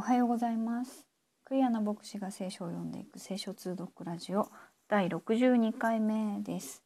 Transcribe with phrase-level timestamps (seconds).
[0.00, 1.06] おはようございます。
[1.44, 4.48] クリアな牧師が聖書を読んでいく聖書通読ラジオ。
[4.88, 6.82] 第62回目です。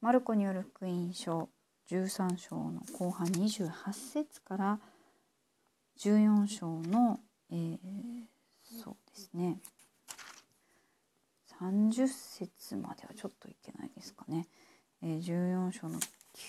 [0.00, 1.48] マルコによる福音書
[1.90, 4.80] 13章の後半28節から
[5.98, 7.18] 14章の、
[7.50, 7.78] えー、
[8.80, 9.58] そうですね。
[11.60, 14.46] 30節まではちょっといけないですかね、
[15.02, 15.98] えー、14章の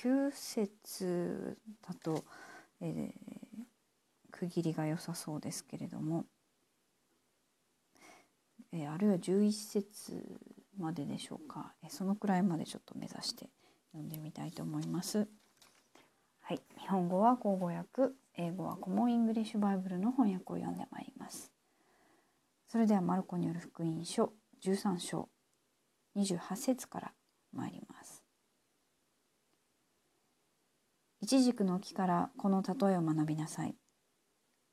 [0.04, 1.58] 9節
[1.88, 2.24] だと、
[2.82, 3.49] えー、
[4.40, 6.24] 区切りが良さそうですけれども、
[8.72, 10.24] えー、あるいは11節
[10.78, 13.50] まででしょうか、えー、そのくらいまでちょっと目指して
[13.92, 15.28] 読んでみたいと思います。
[16.40, 21.52] はい、日本語は口語訳英語はコモンイングリッシュバイブルの翻訳を読んでまいります。
[22.70, 24.32] それではマルコによる福音書
[24.64, 25.28] 13章
[26.16, 27.12] 28節から
[27.52, 28.24] 参ります。
[31.22, 33.76] イチジクの木からこの例えを学びなさい。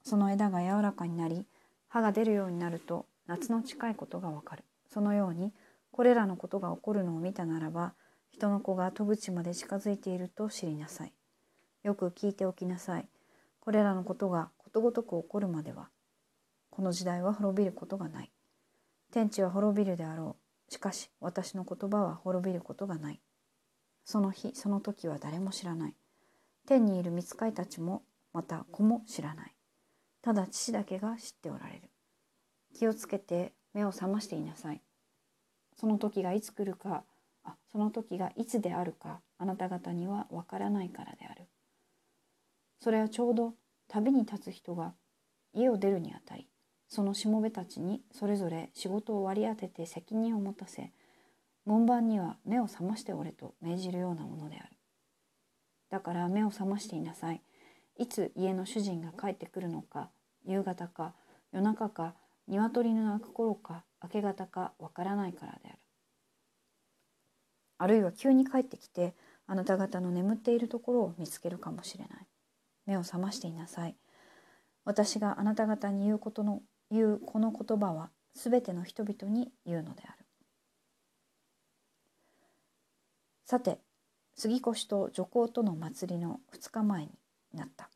[0.06, 1.44] その枝が柔らかになり
[1.88, 4.62] 葉が出るようになると夏の近いことがわかる。
[4.88, 5.52] そのように
[5.90, 7.94] これらのことが起こるのを見たならば
[8.30, 11.12] 人の子が戸口まで近づいていると知りなさい。
[11.82, 13.08] よく聞いておきなさい。
[13.58, 15.88] これらのことがことごとく起こるまでは
[16.70, 18.30] この時代は滅びることがない。
[19.10, 20.36] 天地は滅びるであろ
[20.70, 20.72] う。
[20.72, 23.20] しかし私の言葉は滅びることがない。
[24.04, 25.96] その日その時は誰も知らない。
[26.64, 29.55] 天にいる御使いたちもまた子も知らない。
[30.26, 31.82] ただ父だけが知っておられる。
[32.74, 34.82] 気をつけて目を覚ましていなさい。
[35.78, 37.04] その時がいつ来るか、
[37.44, 41.44] あその時がいつであるか、あなた方にはわからないからである。
[42.80, 43.54] それはちょうど
[43.86, 44.94] 旅に立つ人が
[45.52, 46.48] 家を出るにあたり、
[46.88, 50.90] そのしもべたちにそれぞれ仕事を割り当てて責任を持たせ、
[51.64, 54.70] 門番には目を覚ましておれと命じるようなものである。
[55.88, 57.40] だから目を覚ましていなさい。
[57.98, 60.10] いつ家の主人が帰ってくるのか、
[60.46, 61.14] 夕方か
[61.52, 62.14] 夜中か
[62.48, 65.78] 鶏の鳴く頃か明け方かわからないからである。
[67.78, 69.14] あるいは急に帰ってきて
[69.46, 72.26] あなた方の眠っているところを見つけるかもしれない。
[72.86, 73.96] 目を覚ましていなさい。
[74.84, 80.24] 私があなた方に言うことの言うこの言葉はすべての人々に言うのである。
[83.44, 83.80] さて
[84.36, 87.10] 杉越と女皇との祭りの2日前に
[87.52, 87.90] なった。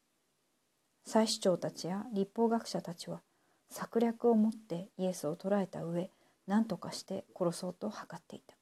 [1.05, 3.23] 祭司長たちや立法学者たちは
[3.69, 6.11] 策略を持ってイエスを捕らえた上
[6.47, 8.57] 何とかして殺そうと図っていた。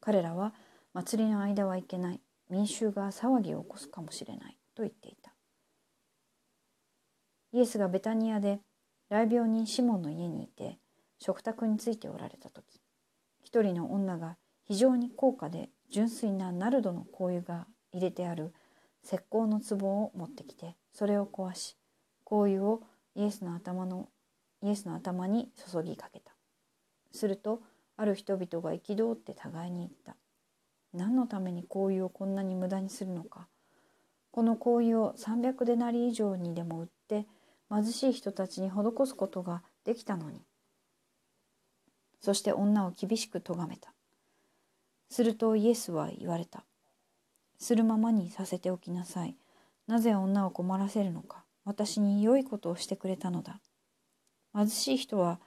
[0.00, 0.54] 彼らは
[0.94, 5.32] 祭りの間はいけない民衆が騒ぎを起こすかもしれないと言っていた。
[7.52, 8.60] イエスがベタニアで
[9.10, 10.78] 雷病人シモンの家にいて
[11.18, 12.80] 食卓についておられた時
[13.44, 18.54] 一人の女が非常に高価で純粋なナルドの香油が入れてある
[19.04, 21.76] 石膏の壺を持ってきてそれを壊し
[22.24, 22.82] 香油を
[23.14, 24.08] イエスの頭の
[24.62, 26.32] イエスの頭に注ぎかけた。
[27.10, 27.60] すると
[27.96, 30.16] ある人々が憤って互いに言った。
[30.94, 33.48] 何のために香油をこんなに無駄にするのか。
[34.30, 37.26] この香油を300デナリ以上にでも売って
[37.70, 40.40] 貧しい人たちに施すことができたのに。
[42.20, 43.92] そして女を厳しく咎めた。
[45.10, 46.64] するとイエスは言われた。
[47.62, 49.36] するままにさせておきなさい
[49.86, 53.60] なぜ女を困らせるのか私に良いことをしてくれたのだ。
[54.54, 55.40] 貧しい人は、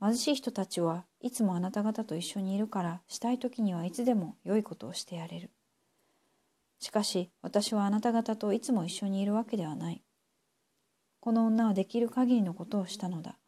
[0.00, 5.50] 貧しい人たちはいつもあなた方と一緒にいるからしたい時にはいつでも良いことをしてやれる。
[6.78, 10.02] しかし私はあなた方といつも一緒にいるわけではない。
[11.20, 13.38] この女はできる限りのことをしたのだ。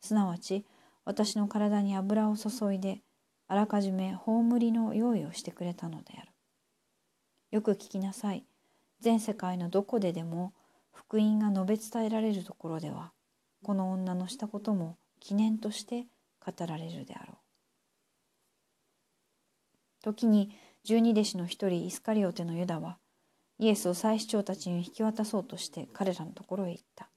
[0.00, 0.64] すなわち
[1.04, 3.02] 私の体に油を注いで
[3.48, 6.35] あらかじめ葬りの用意をしてくれたのである。
[7.50, 8.44] よく聞きなさい。
[9.00, 10.52] 全世界のどこででも
[10.92, 13.12] 福音が述べ伝えられるところでは
[13.62, 16.06] この女のしたことも記念として
[16.44, 17.36] 語られるであろう。
[20.02, 20.50] 時に
[20.84, 22.98] 十二弟子の一人イスカリオテのユダは
[23.58, 27.08] イエスを祭司長たちに引き渡そうとして彼らのところへ行った。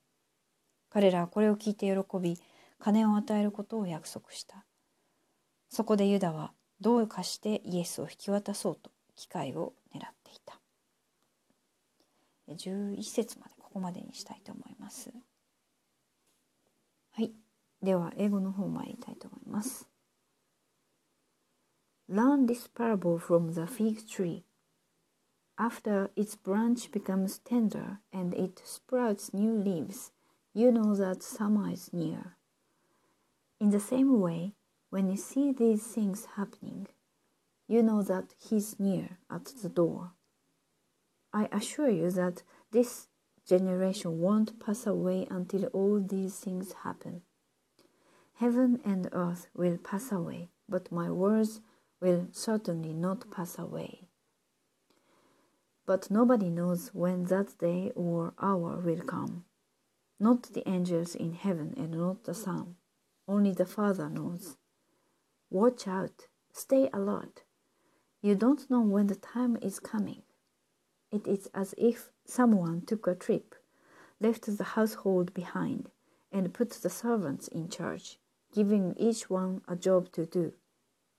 [0.89, 2.39] 彼らはこれを聞いて喜び
[2.79, 4.65] 金を与えることを約束した。
[5.69, 6.51] そこでユダは
[6.81, 9.73] どうかしてイエスを引き渡そうと機会を。
[12.48, 15.12] 11節までここまでにしたいと思います。
[17.12, 17.32] はい。
[17.82, 19.88] では、英語の方参りたいと思います。
[22.08, 24.44] Learn this parable from the fig tree.
[25.56, 30.10] After its branch becomes tender and it sprouts new leaves,
[30.52, 32.36] you know that summer is near.
[33.60, 34.54] In the same way,
[34.90, 36.88] when you see these things happening,
[37.66, 40.12] you know that he's near at the door.
[41.33, 43.07] I assure you that this
[43.47, 47.21] generation won't pass away until all these things happen.
[48.35, 51.61] Heaven and earth will pass away, but my words
[51.99, 54.07] will certainly not pass away.
[55.85, 59.45] But nobody knows when that day or hour will come.
[60.19, 62.75] Not the angels in heaven and not the Son.
[63.27, 64.57] Only the Father knows.
[65.49, 66.27] Watch out.
[66.53, 67.43] Stay alert.
[68.21, 70.21] You don't know when the time is coming.
[71.11, 73.55] It is as if someone took a trip,
[74.19, 75.89] left the household behind,
[76.31, 78.19] and put the servants in charge,
[78.53, 80.53] giving each one a job to do,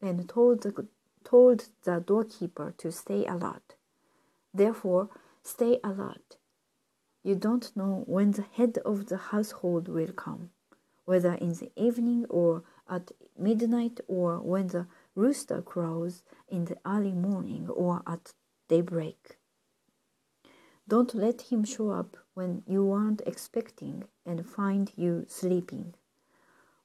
[0.00, 0.86] and told the,
[1.24, 3.74] told the doorkeeper to stay alert.
[4.54, 5.08] Therefore,
[5.42, 6.36] stay alert.
[7.24, 10.50] You don't know when the head of the household will come,
[11.04, 17.12] whether in the evening or at midnight or when the rooster crows in the early
[17.12, 18.32] morning or at
[18.68, 19.39] daybreak.
[20.90, 25.94] Don't let him show up when you aren't expecting and find you sleeping.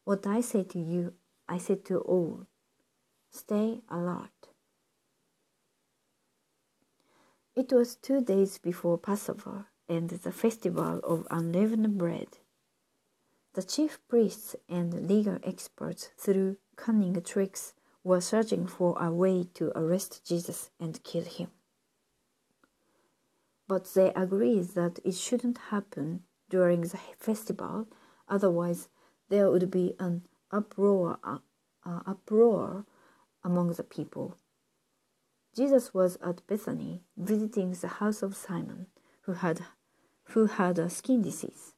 [0.04, 1.13] What I say to you,
[1.50, 2.46] I say to all.
[3.31, 4.50] Stay alert.
[7.56, 12.38] It was two days before Passover and the festival of unleavened bread.
[13.56, 17.74] The chief priests and legal experts, through cunning tricks,
[18.04, 21.50] were searching for a way to arrest Jesus and kill him.
[23.67, 27.88] But they agreed that it shouldn't happen during the festival,
[28.29, 28.89] otherwise
[29.29, 31.39] there would be an uproar, uh,
[32.06, 32.85] uproar
[33.44, 34.38] among the people.
[35.56, 38.88] Jesus was at Bethany visiting the house of Simon,
[39.21, 39.62] who had,
[40.25, 41.73] who had a skin disease.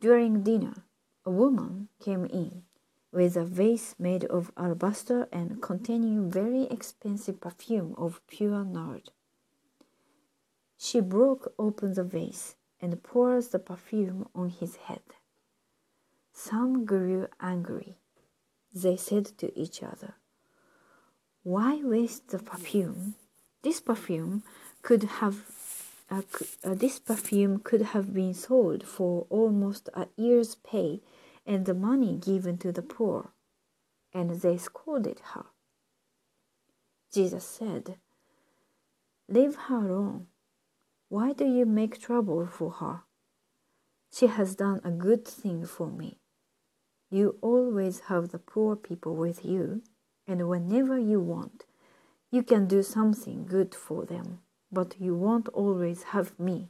[0.00, 0.84] During dinner,
[1.24, 2.62] a woman came in
[3.10, 9.10] with a vase made of alabaster and containing very expensive perfume of pure nard.
[10.88, 15.02] She broke open the vase and poured the perfume on his head.
[16.32, 17.98] Some grew angry.
[18.74, 20.14] They said to each other,
[21.42, 23.16] Why waste the perfume?
[23.60, 24.44] This perfume
[24.80, 25.44] could have
[26.10, 26.22] uh,
[26.64, 31.02] uh, this perfume could have been sold for almost a year's pay
[31.44, 33.32] and the money given to the poor.
[34.14, 35.44] And they scolded her.
[37.12, 37.98] Jesus said,
[39.28, 40.28] Leave her alone.
[41.08, 43.02] Why do you make trouble for her?
[44.12, 46.18] She has done a good thing for me.
[47.10, 49.82] You always have the poor people with you,
[50.26, 51.64] and whenever you want,
[52.30, 54.40] you can do something good for them
[54.70, 56.68] but you won't always have me.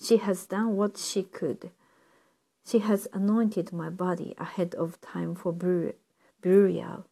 [0.00, 1.70] She has done what she could.
[2.66, 7.06] She has anointed my body ahead of time for burial.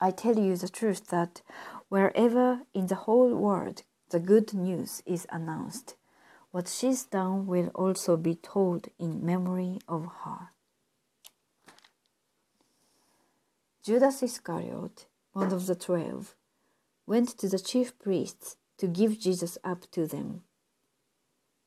[0.00, 1.42] I tell you the truth that
[1.88, 5.94] wherever in the whole world the good news is announced,
[6.50, 10.50] what she's done will also be told in memory of her.
[13.82, 16.34] Judas Iscariot, one of the twelve,
[17.06, 20.42] went to the chief priests to give Jesus up to them.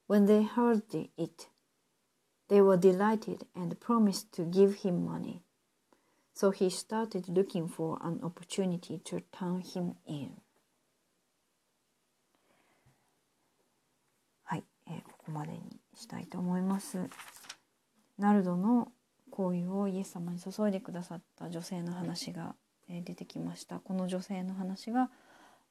[0.07, 1.48] When they heard it,
[2.50, 5.42] they were delighted and promised to give him money.
[6.34, 10.42] So he started looking for an opportunity to turn him in.
[15.25, 17.09] ここまでにしたいと思います。
[18.18, 18.92] ナルドの
[19.30, 22.56] 行為をイエス様に注いでくださった女性の話が、
[22.88, 23.80] え、出てきました。
[23.80, 25.09] この女性の話が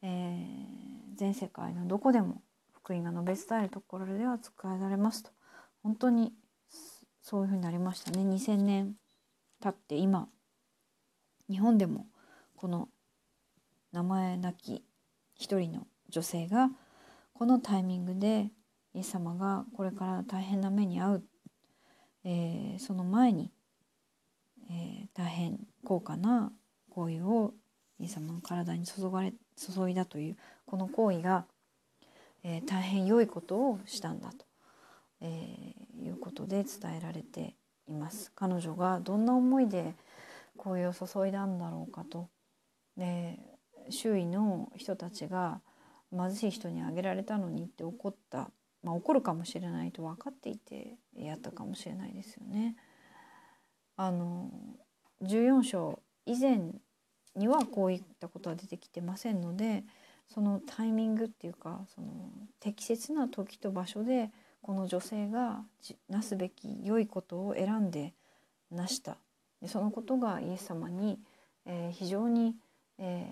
[0.02, 5.30] えー、全世界のどこでも福音が述べ伝えるところでは使えられますと
[5.82, 6.32] 本当に
[7.22, 8.94] そういうふうになりましたね2000年
[9.60, 10.28] 経って今
[11.48, 12.06] 日本でも
[12.56, 12.88] この
[13.92, 14.84] 名前なき
[15.36, 16.70] 一人の女性が
[17.32, 18.50] このタイミングで
[18.94, 21.24] イエス様がこれから大変な目に遭う、
[22.24, 23.50] えー、その前に、
[24.70, 26.52] えー、大変高価な
[26.90, 27.54] 行為を
[27.98, 31.46] イエス様の体に注がれ注いだというこの行為が、
[32.42, 34.44] えー、大変良いことをしたんだと、
[35.20, 37.54] えー、いうことで伝えられて
[37.88, 38.32] います。
[38.34, 39.94] 彼女がどんな思いで
[40.56, 42.28] 行為を注いだんだろうかと
[42.96, 43.38] で
[43.90, 45.60] 周囲の人たちが
[46.12, 48.50] 貧しい人にあげられたのにって怒った、
[48.82, 52.76] まあ、怒るかもしれないと分かっていてやったかもしれないですよね。
[53.96, 54.50] あの
[55.22, 56.60] 14章以前
[57.36, 59.84] にはこういったことは出てきてませんので
[60.28, 64.30] そのタイミングっていうかその適切な時と場所で
[64.62, 65.62] この女性が
[66.08, 68.14] なすべき良いことを選んで
[68.70, 69.16] なした
[69.60, 71.18] でそのことがイエス様に、
[71.66, 72.56] えー、非常に
[72.98, 73.26] 何、え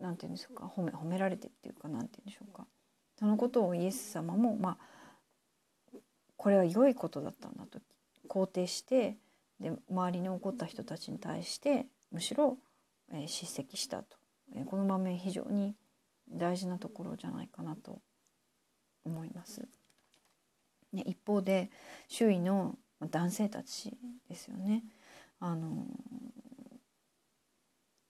[0.00, 2.66] ー、て言うんでしょうか褒め褒められてっていうか何て言うんでしょうか、
[3.18, 5.98] そのことをイエス様もまあ
[6.36, 7.80] これは良いことだったんだと
[8.28, 9.16] 肯定して
[9.60, 12.56] で周りに起こった人たちに対してむしろ、
[13.12, 14.16] え、叱責したと、
[14.54, 15.74] え、この場面非常に
[16.30, 18.00] 大事なところじゃないかなと
[19.04, 19.68] 思います。
[20.92, 21.70] ね、一方で
[22.08, 23.96] 周囲の男性たち
[24.28, 24.84] ですよね。
[25.40, 25.86] あの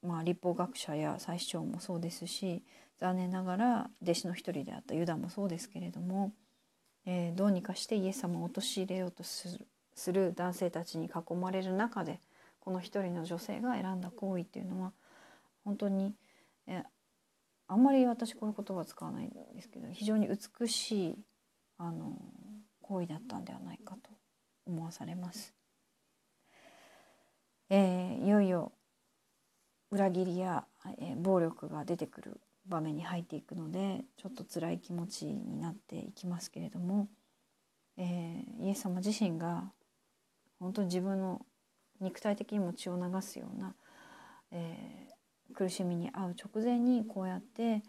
[0.03, 2.63] まあ、立法学者や最主張もそうですし
[2.99, 6.33] 残念ながら弟子の一人であったユダもそうですけれども、
[7.07, 12.21] えー、どうにかしてイエス様を陥れようとするする男性たちに囲まれる中で
[12.61, 14.93] この一人の女性が選んだ行為っていうのは
[15.65, 16.15] 本当に、
[16.67, 16.85] え
[17.67, 21.19] あんまり私この言葉使わないんですけど非常に美しい
[21.77, 22.17] あの
[22.81, 24.11] 行為だったんではないかと
[24.67, 25.55] 思わされます。
[27.71, 28.73] えー、いよいよ
[29.91, 30.65] 裏切りや、
[30.99, 37.09] え、暴力が出てくる場面に入っていくのでちょっと辛い気持ちになっていきますけれども、
[37.97, 39.73] えー、イエス様自身が
[40.61, 41.45] 本当に自分の
[42.01, 43.75] 肉体的にも血を流すような、
[44.53, 47.83] えー、苦しみに遭う直前にこうやって、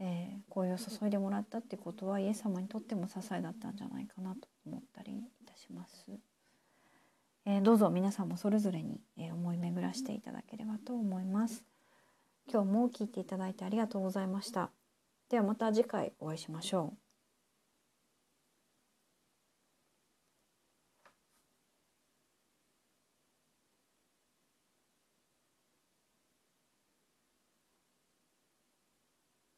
[0.00, 6.06] えー、声を注いでもらったってことはイエス様にとっても支えだったんじゃないかなと思ったりいたします。
[7.46, 9.30] えー、どうぞ皆さんもそれぞれに、え
[9.84, 11.64] らしていただければと思います。
[12.50, 14.70] 今日も聞いていただいてありがとうございました。
[15.30, 17.03] ではまた次回お会いしましょう。